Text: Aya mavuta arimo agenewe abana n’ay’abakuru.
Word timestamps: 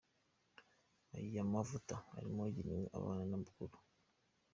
Aya 1.17 1.43
mavuta 1.53 1.95
arimo 2.17 2.41
agenewe 2.49 2.85
abana 2.97 3.23
n’ay’abakuru. 3.25 3.75